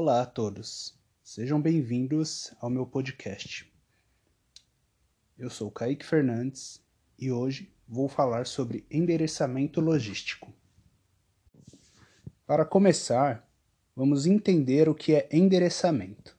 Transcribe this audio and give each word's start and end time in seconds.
Olá 0.00 0.22
a 0.22 0.26
todos, 0.26 0.96
sejam 1.24 1.60
bem-vindos 1.60 2.54
ao 2.60 2.70
meu 2.70 2.86
podcast. 2.86 3.68
Eu 5.36 5.50
sou 5.50 5.72
Kaique 5.72 6.06
Fernandes 6.06 6.80
e 7.18 7.32
hoje 7.32 7.74
vou 7.84 8.08
falar 8.08 8.46
sobre 8.46 8.86
endereçamento 8.88 9.80
logístico. 9.80 10.54
Para 12.46 12.64
começar, 12.64 13.44
vamos 13.96 14.24
entender 14.24 14.88
o 14.88 14.94
que 14.94 15.16
é 15.16 15.28
endereçamento. 15.32 16.38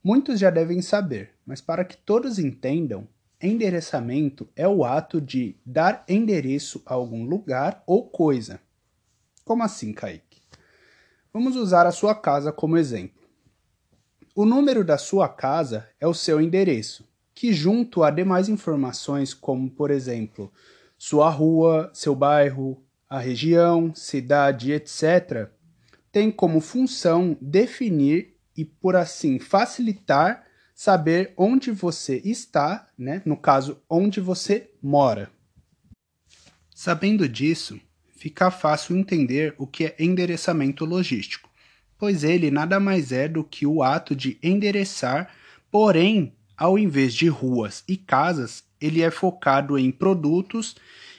Muitos 0.00 0.38
já 0.38 0.48
devem 0.48 0.80
saber, 0.80 1.34
mas 1.44 1.60
para 1.60 1.84
que 1.84 1.96
todos 1.96 2.38
entendam, 2.38 3.08
endereçamento 3.42 4.48
é 4.54 4.68
o 4.68 4.84
ato 4.84 5.20
de 5.20 5.56
dar 5.66 6.04
endereço 6.08 6.80
a 6.86 6.94
algum 6.94 7.24
lugar 7.24 7.82
ou 7.84 8.08
coisa. 8.08 8.60
Como 9.44 9.64
assim, 9.64 9.92
Kaique? 9.92 10.33
Vamos 11.34 11.56
usar 11.56 11.84
a 11.84 11.90
sua 11.90 12.14
casa 12.14 12.52
como 12.52 12.76
exemplo. 12.78 13.20
O 14.36 14.44
número 14.44 14.84
da 14.84 14.96
sua 14.96 15.28
casa 15.28 15.88
é 15.98 16.06
o 16.06 16.14
seu 16.14 16.40
endereço, 16.40 17.04
que, 17.34 17.52
junto 17.52 18.04
a 18.04 18.10
demais 18.12 18.48
informações, 18.48 19.34
como 19.34 19.68
por 19.68 19.90
exemplo, 19.90 20.52
sua 20.96 21.28
rua, 21.28 21.90
seu 21.92 22.14
bairro, 22.14 22.80
a 23.10 23.18
região, 23.18 23.92
cidade, 23.96 24.70
etc., 24.70 25.50
tem 26.12 26.30
como 26.30 26.60
função 26.60 27.36
definir 27.40 28.36
e, 28.56 28.64
por 28.64 28.94
assim, 28.94 29.40
facilitar 29.40 30.44
saber 30.72 31.34
onde 31.36 31.72
você 31.72 32.22
está, 32.24 32.88
né? 32.96 33.20
no 33.24 33.36
caso, 33.36 33.82
onde 33.90 34.20
você 34.20 34.70
mora. 34.80 35.28
Sabendo 36.72 37.28
disso, 37.28 37.80
fica 38.24 38.50
fácil 38.50 38.96
entender 38.96 39.54
o 39.58 39.66
que 39.66 39.84
é 39.84 39.96
endereçamento 39.98 40.86
logístico, 40.86 41.50
pois 41.98 42.24
ele 42.24 42.50
nada 42.50 42.80
mais 42.80 43.12
é 43.12 43.28
do 43.28 43.44
que 43.44 43.66
o 43.66 43.82
ato 43.82 44.16
de 44.16 44.38
endereçar, 44.42 45.28
porém, 45.70 46.32
ao 46.56 46.78
invés 46.78 47.12
de 47.12 47.28
ruas 47.28 47.84
e 47.86 47.98
casas, 47.98 48.64
ele 48.80 49.02
é 49.02 49.10
focado 49.10 49.78
em 49.78 49.90
produtos 49.90 50.74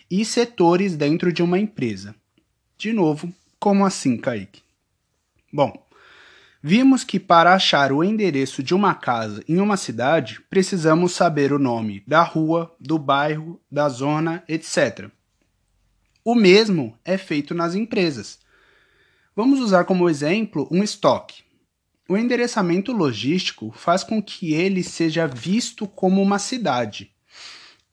e 0.10 0.26
setores 0.26 0.96
dentro 0.96 1.32
de 1.32 1.44
uma 1.44 1.60
empresa. 1.60 2.16
De 2.76 2.92
novo, 2.92 3.32
como 3.60 3.86
assim, 3.86 4.18
Kaique? 4.18 4.64
Bom, 5.54 5.88
vimos 6.60 7.04
que 7.04 7.20
para 7.20 7.54
achar 7.54 7.92
o 7.92 8.04
endereço 8.04 8.64
de 8.64 8.74
uma 8.74 8.96
casa 8.96 9.44
em 9.48 9.60
uma 9.60 9.78
cidade, 9.78 10.42
precisamos 10.50 11.12
saber 11.12 11.54
o 11.54 11.60
nome 11.60 12.04
da 12.08 12.24
rua, 12.24 12.76
do 12.80 12.98
bairro, 12.98 13.62
da 13.70 13.88
zona, 13.90 14.44
etc. 14.48 15.12
O 16.28 16.34
mesmo 16.34 16.98
é 17.06 17.20
feito 17.20 17.54
nas 17.54 17.76
empresas. 17.76 18.40
Vamos 19.36 19.60
usar 19.60 19.86
como 19.86 20.10
exemplo 20.10 20.68
um 20.72 20.82
estoque. 20.82 21.44
O 22.10 22.18
endereçamento 22.18 22.92
logístico 22.92 23.72
faz 23.78 24.04
com 24.04 24.20
que 24.20 24.52
ele 24.52 24.82
seja 24.82 25.28
visto 25.28 25.86
como 25.86 26.20
uma 26.24 26.40
cidade. 26.40 27.12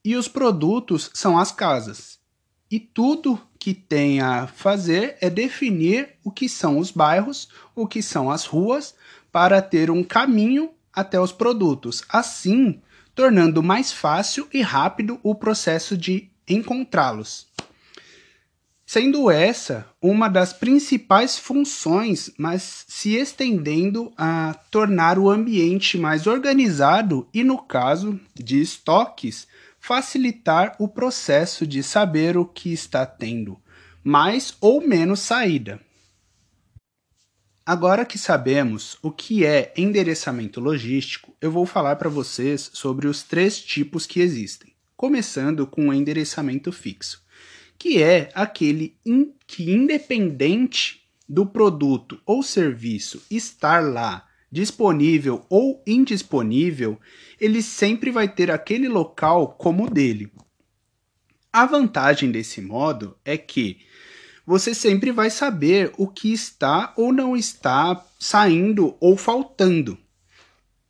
E 0.02 0.16
os 0.16 0.28
produtos 0.28 1.10
são 1.12 1.38
as 1.38 1.52
casas. 1.52 2.18
E 2.70 2.80
tudo 2.80 3.38
que 3.58 3.74
tem 3.74 4.22
a 4.22 4.46
fazer 4.46 5.18
é 5.20 5.28
definir 5.28 6.14
o 6.24 6.30
que 6.30 6.48
são 6.48 6.78
os 6.78 6.90
bairros, 6.90 7.50
o 7.74 7.86
que 7.86 8.00
são 8.00 8.30
as 8.30 8.46
ruas, 8.46 8.94
para 9.30 9.60
ter 9.60 9.90
um 9.90 10.02
caminho 10.02 10.70
até 10.90 11.20
os 11.20 11.32
produtos, 11.32 12.02
assim 12.08 12.80
tornando 13.14 13.62
mais 13.62 13.92
fácil 13.92 14.48
e 14.54 14.62
rápido 14.62 15.20
o 15.22 15.34
processo 15.34 15.98
de 15.98 16.30
encontrá-los. 16.48 17.51
Sendo 18.84 19.30
essa 19.30 19.86
uma 20.00 20.28
das 20.28 20.52
principais 20.52 21.38
funções, 21.38 22.30
mas 22.36 22.84
se 22.88 23.14
estendendo 23.14 24.12
a 24.16 24.54
tornar 24.70 25.18
o 25.18 25.30
ambiente 25.30 25.96
mais 25.96 26.26
organizado 26.26 27.28
e, 27.32 27.42
no 27.42 27.58
caso 27.58 28.20
de 28.34 28.60
estoques, 28.60 29.46
facilitar 29.80 30.76
o 30.78 30.86
processo 30.86 31.66
de 31.66 31.82
saber 31.82 32.36
o 32.36 32.44
que 32.44 32.72
está 32.72 33.06
tendo 33.06 33.58
mais 34.04 34.56
ou 34.60 34.80
menos 34.80 35.20
saída. 35.20 35.80
Agora 37.64 38.04
que 38.04 38.18
sabemos 38.18 38.98
o 39.00 39.12
que 39.12 39.44
é 39.44 39.72
endereçamento 39.76 40.60
logístico, 40.60 41.32
eu 41.40 41.50
vou 41.50 41.64
falar 41.64 41.94
para 41.94 42.08
vocês 42.08 42.70
sobre 42.72 43.06
os 43.06 43.22
três 43.22 43.60
tipos 43.60 44.04
que 44.04 44.20
existem, 44.20 44.74
começando 44.96 45.64
com 45.64 45.88
o 45.88 45.94
endereçamento 45.94 46.72
fixo, 46.72 47.22
que 47.82 48.00
é 48.00 48.30
aquele 48.32 48.96
in 49.04 49.34
que, 49.44 49.72
independente 49.72 51.02
do 51.28 51.44
produto 51.44 52.20
ou 52.24 52.40
serviço 52.40 53.20
estar 53.28 53.82
lá 53.82 54.24
disponível 54.52 55.44
ou 55.50 55.82
indisponível, 55.84 56.96
ele 57.40 57.60
sempre 57.60 58.12
vai 58.12 58.28
ter 58.28 58.52
aquele 58.52 58.86
local 58.86 59.56
como 59.58 59.90
dele. 59.90 60.32
A 61.52 61.66
vantagem 61.66 62.30
desse 62.30 62.60
modo 62.60 63.16
é 63.24 63.36
que 63.36 63.78
você 64.46 64.76
sempre 64.76 65.10
vai 65.10 65.28
saber 65.28 65.92
o 65.98 66.06
que 66.06 66.32
está 66.32 66.94
ou 66.96 67.12
não 67.12 67.36
está 67.36 68.06
saindo 68.16 68.96
ou 69.00 69.16
faltando. 69.16 69.98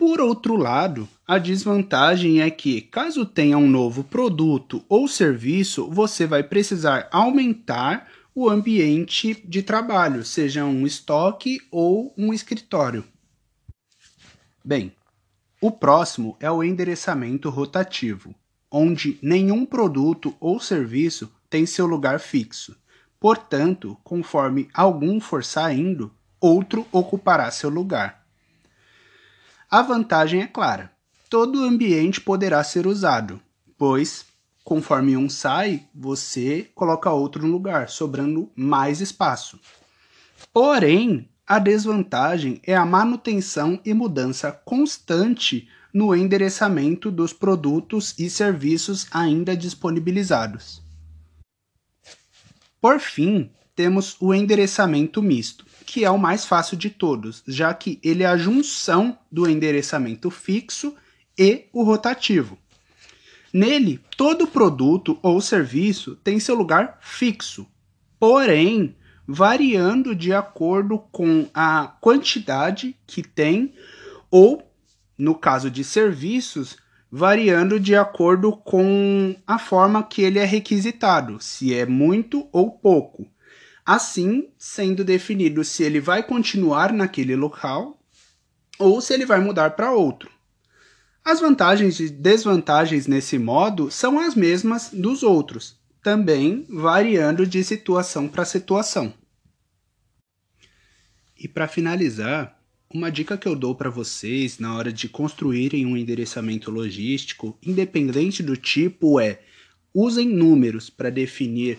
Por 0.03 0.21
outro 0.21 0.57
lado, 0.57 1.09
a 1.25 1.39
desvantagem 1.39 2.41
é 2.41 2.51
que, 2.51 2.81
caso 2.81 3.25
tenha 3.25 3.57
um 3.57 3.71
novo 3.71 4.03
produto 4.03 4.85
ou 4.89 5.07
serviço, 5.07 5.89
você 5.89 6.27
vai 6.27 6.43
precisar 6.43 7.09
aumentar 7.13 8.09
o 8.35 8.51
ambiente 8.51 9.41
de 9.47 9.63
trabalho, 9.63 10.25
seja 10.25 10.65
um 10.65 10.85
estoque 10.89 11.61
ou 11.71 12.13
um 12.19 12.35
escritório. 12.35 13.05
Bem, 14.65 14.93
o 15.61 15.71
próximo 15.71 16.37
é 16.41 16.51
o 16.51 16.65
endereçamento 16.65 17.49
rotativo, 17.49 18.35
onde 18.69 19.21
nenhum 19.23 19.65
produto 19.65 20.35
ou 20.41 20.59
serviço 20.59 21.33
tem 21.49 21.65
seu 21.65 21.87
lugar 21.87 22.19
fixo. 22.19 22.77
Portanto, 23.21 23.97
conforme 24.03 24.69
algum 24.75 25.21
for 25.21 25.45
saindo, 25.45 26.13
outro 26.41 26.89
ocupará 26.91 27.49
seu 27.53 27.71
lugar. 27.71 28.22
A 29.73 29.81
vantagem 29.81 30.43
é 30.43 30.47
clara: 30.47 30.93
todo 31.31 31.63
o 31.63 31.65
ambiente 31.65 32.21
poderá 32.21 32.63
ser 32.63 32.87
usado, 32.87 33.41
pois, 33.79 34.27
conforme 34.63 35.17
um 35.17 35.31
sai, 35.31 35.87
você 35.95 36.71
coloca 36.75 37.11
outro 37.11 37.47
no 37.47 37.51
lugar, 37.55 37.89
sobrando 37.89 38.53
mais 38.55 39.01
espaço. 39.01 39.59
Porém, 40.53 41.27
a 41.47 41.59
desvantagem 41.59 42.61
é 42.67 42.77
a 42.77 42.85
manutenção 42.85 43.81
e 43.83 43.95
mudança 43.95 44.53
constante 44.53 45.67
no 45.91 46.15
endereçamento 46.15 47.11
dos 47.11 47.33
produtos 47.33 48.15
e 48.19 48.29
serviços 48.29 49.07
ainda 49.11 49.57
disponibilizados. 49.57 50.83
Por 52.79 53.01
fim, 53.01 53.51
temos 53.75 54.17
o 54.21 54.35
endereçamento 54.35 55.23
misto, 55.23 55.65
que 55.87 56.05
é 56.05 56.11
o 56.11 56.19
mais 56.19 56.45
fácil 56.45 56.77
de 56.77 56.91
todos, 56.91 57.43
já 57.47 57.73
que 57.73 57.99
ele 58.03 58.23
é 58.23 58.27
a 58.27 58.37
junção 58.37 59.19
do 59.31 59.49
endereçamento 59.49 60.31
fixo 60.31 60.95
e 61.39 61.67
o 61.73 61.83
rotativo. 61.83 62.59
Nele, 63.53 64.01
todo 64.17 64.47
produto 64.47 65.19
ou 65.23 65.41
serviço 65.41 66.17
tem 66.17 66.41
seu 66.41 66.55
lugar 66.55 66.99
fixo, 67.03 67.67
porém 68.19 68.97
variando 69.27 70.15
de 70.15 70.33
acordo 70.33 70.99
com 70.99 71.49
a 71.55 71.95
quantidade 72.01 72.97
que 73.07 73.23
tem, 73.23 73.75
ou, 74.31 74.63
no 75.17 75.35
caso 75.35 75.71
de 75.71 75.85
serviços, 75.85 76.77
variando 77.11 77.79
de 77.79 77.95
acordo 77.95 78.57
com 78.57 79.37
a 79.47 79.59
forma 79.59 80.03
que 80.03 80.23
ele 80.23 80.39
é 80.39 80.45
requisitado, 80.45 81.39
se 81.41 81.75
é 81.75 81.85
muito 81.85 82.49
ou 82.51 82.71
pouco. 82.71 83.32
Assim, 83.85 84.49
sendo 84.57 85.05
definido 85.05 85.65
se 85.65 85.83
ele 85.83 86.01
vai 86.01 86.23
continuar 86.23 86.93
naquele 86.93 87.35
local 87.35 88.01
ou 88.79 89.01
se 89.01 89.13
ele 89.13 89.27
vai 89.27 89.41
mudar 89.41 89.71
para 89.71 89.93
outro. 89.93 90.31
As 91.25 91.41
vantagens 91.41 92.01
e 92.01 92.09
desvantagens 92.09 93.07
nesse 93.07 93.39
modo 93.39 93.91
são 93.91 94.19
as 94.19 94.35
mesmas 94.35 94.91
dos 94.93 95.23
outros, 95.23 95.77
também 96.03 96.67
variando 96.69 97.47
de 97.47 97.63
situação 97.63 98.29
para 98.29 98.45
situação. 98.45 99.15
E 101.39 101.49
para 101.49 101.69
finalizar, 101.69 102.57
uma 102.93 103.11
dica 103.11 103.39
que 103.39 103.49
eu 103.49 103.57
dou 103.57 103.75
para 103.75 103.91
vocês 103.91 104.59
na 104.59 104.77
hora 104.77 104.93
de 104.93 105.09
construírem 105.09 105.87
um 105.87 105.97
endereçamento 105.97 106.71
logístico, 106.71 107.57
independente 107.63 108.43
do 108.43 108.57
tipo, 108.57 109.19
é 109.19 109.41
usem 109.95 110.29
números 110.29 110.91
para 110.91 111.11
definir 111.11 111.79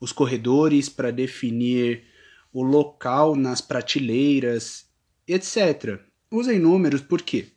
os 0.00 0.12
corredores, 0.12 0.88
para 0.88 1.10
definir 1.10 2.04
o 2.52 2.62
local 2.62 3.36
nas 3.36 3.60
prateleiras, 3.60 4.86
etc. 5.26 6.00
Usem 6.30 6.58
números 6.58 7.00
porque 7.00 7.48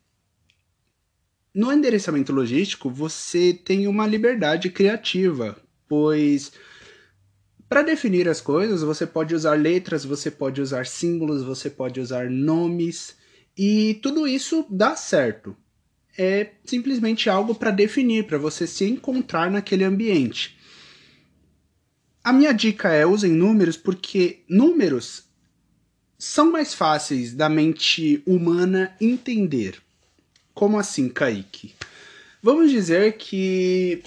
no 1.54 1.72
endereçamento 1.72 2.32
logístico 2.32 2.90
você 2.90 3.54
tem 3.54 3.88
uma 3.88 4.06
liberdade 4.08 4.70
criativa, 4.70 5.58
pois 5.88 6.52
Para 7.70 7.84
definir 7.84 8.28
as 8.28 8.42
coisas, 8.42 8.82
você 8.82 9.06
pode 9.06 9.36
usar 9.36 9.54
letras, 9.54 10.04
você 10.04 10.32
pode 10.32 10.60
usar 10.60 10.88
símbolos, 10.88 11.44
você 11.44 11.70
pode 11.70 12.00
usar 12.00 12.30
nomes, 12.30 13.16
e 13.56 14.00
tudo 14.02 14.28
isso 14.28 14.66
dá 14.72 14.96
certo. 14.96 15.56
É 16.18 16.54
simplesmente 16.66 17.30
algo 17.30 17.54
para 17.56 17.72
definir, 17.72 18.26
para 18.26 18.40
você 18.40 18.66
se 18.68 18.86
encontrar 18.86 19.52
naquele 19.52 19.84
ambiente. 19.84 20.59
A 22.24 22.34
minha 22.34 22.52
dica 22.52 22.90
é 22.90 23.06
usem 23.06 23.32
números 23.32 23.78
porque 23.78 24.44
números 24.48 25.24
são 26.18 26.52
mais 26.52 26.74
fáceis 26.74 27.34
da 27.34 27.48
mente 27.48 28.22
humana 28.26 28.94
entender. 29.00 29.82
Como 30.54 30.78
assim, 30.78 31.08
Kaique? 31.08 31.74
Vamos 32.44 32.70
dizer 32.70 33.18
que 33.18 34.04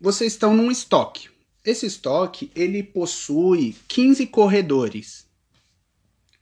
vocês 0.00 0.32
estão 0.32 0.54
num 0.54 0.70
estoque. 0.70 1.28
Esse 1.64 1.86
estoque, 1.86 2.52
ele 2.54 2.84
possui 2.84 3.74
15 3.88 4.26
corredores. 4.28 5.26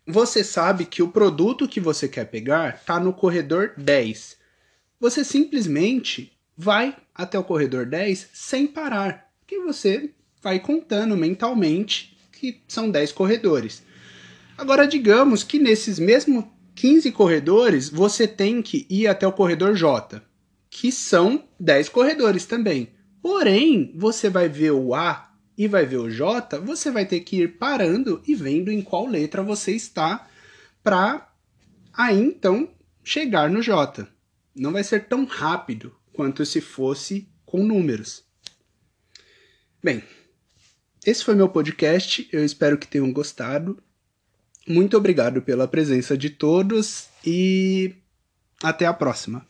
Você 0.06 0.44
sabe 0.44 0.84
que 0.84 1.02
o 1.02 1.08
produto 1.08 1.66
que 1.66 1.80
você 1.80 2.06
quer 2.06 2.26
pegar 2.26 2.74
está 2.74 3.00
no 3.00 3.14
corredor 3.14 3.72
10. 3.78 4.36
Você 5.00 5.24
simplesmente 5.24 6.30
vai 6.54 6.94
até 7.14 7.38
o 7.38 7.44
corredor 7.44 7.86
10 7.86 8.28
sem 8.34 8.66
parar, 8.66 9.32
que 9.46 9.58
você 9.60 10.10
vai 10.44 10.61
contando 10.61 11.17
mentalmente 11.17 12.14
que 12.31 12.61
são 12.69 12.91
10 12.91 13.12
corredores. 13.12 13.82
Agora, 14.58 14.87
digamos 14.87 15.43
que 15.43 15.58
nesses 15.58 15.99
mesmos 15.99 16.44
15 16.75 17.11
corredores, 17.12 17.88
você 17.88 18.29
tem 18.29 18.61
que 18.61 18.87
ir 18.91 19.06
até 19.06 19.26
o 19.26 19.32
corredor 19.32 19.75
J, 19.75 20.23
que 20.69 20.93
são 20.93 21.49
10 21.58 21.88
corredores 21.88 22.44
também. 22.44 22.91
Porém, 23.23 23.91
você 23.96 24.29
vai 24.29 24.49
ver 24.49 24.73
o 24.73 24.94
A 24.94 25.32
e 25.56 25.67
vai 25.67 25.87
ver 25.87 25.96
o 25.96 26.11
J, 26.11 26.61
você 26.61 26.91
vai 26.91 27.06
ter 27.06 27.20
que 27.20 27.41
ir 27.41 27.56
parando 27.56 28.23
e 28.26 28.35
vendo 28.35 28.70
em 28.70 28.82
qual 28.82 29.06
letra 29.06 29.43
você 29.43 29.73
está 29.73 30.29
para 30.82 31.32
aí 31.91 32.20
então 32.20 32.69
chegar 33.02 33.49
no 33.49 33.62
J. 33.62 34.06
Não 34.55 34.73
vai 34.73 34.85
ser 34.85 35.06
tão 35.06 35.25
rápido 35.25 35.96
quanto 36.12 36.44
se 36.44 36.61
fosse 36.61 37.29
com 37.46 37.64
números. 37.64 38.25
Bem, 39.82 40.02
esse 41.06 41.24
foi 41.24 41.34
meu 41.34 41.48
podcast. 41.48 42.28
Eu 42.32 42.44
espero 42.44 42.78
que 42.78 42.86
tenham 42.86 43.12
gostado. 43.12 43.78
Muito 44.66 44.96
obrigado 44.96 45.42
pela 45.42 45.68
presença 45.68 46.16
de 46.16 46.30
todos 46.30 47.08
e 47.24 47.94
até 48.62 48.86
a 48.86 48.92
próxima. 48.92 49.46